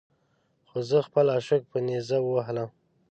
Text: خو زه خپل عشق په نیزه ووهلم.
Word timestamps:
خو 0.67 0.77
زه 0.89 0.97
خپل 1.07 1.25
عشق 1.37 1.61
په 1.71 1.77
نیزه 1.87 2.17
ووهلم. 2.21 2.69